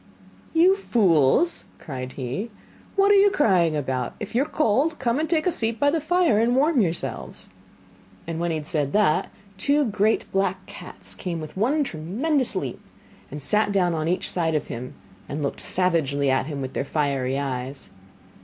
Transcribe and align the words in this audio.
'You 0.51 0.75
fools!' 0.75 1.65
cried 1.77 2.13
he, 2.13 2.49
'what 2.95 3.11
are 3.11 3.13
you 3.19 3.29
crying 3.29 3.75
about? 3.75 4.15
If 4.19 4.33
you 4.33 4.41
are 4.41 4.45
cold, 4.45 4.97
come 4.97 5.19
and 5.19 5.29
take 5.29 5.45
a 5.45 5.51
seat 5.51 5.79
by 5.79 5.91
the 5.91 6.01
fire 6.01 6.39
and 6.39 6.55
warm 6.55 6.81
yourselves.' 6.81 7.49
And 8.25 8.39
when 8.39 8.49
he 8.49 8.57
had 8.57 8.65
said 8.65 8.93
that, 8.93 9.31
two 9.59 9.85
great 9.85 10.25
black 10.31 10.65
cats 10.65 11.13
came 11.13 11.39
with 11.39 11.55
one 11.55 11.83
tremendous 11.83 12.55
leap 12.55 12.79
and 13.29 13.43
sat 13.43 13.71
down 13.71 13.93
on 13.93 14.07
each 14.07 14.31
side 14.31 14.55
of 14.55 14.69
him, 14.69 14.95
and 15.29 15.43
looked 15.43 15.61
savagely 15.61 16.31
at 16.31 16.47
him 16.47 16.61
with 16.61 16.73
their 16.73 16.83
fiery 16.83 17.37
eyes. 17.37 17.91